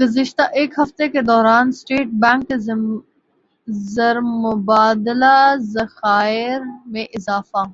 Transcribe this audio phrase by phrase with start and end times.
[0.00, 2.56] گزشتہ ایک ہفتہ کے دوران اسٹیٹ بینک کے
[3.94, 5.36] زرمبادلہ
[5.72, 6.60] ذخائر
[6.92, 7.62] میں اضافہ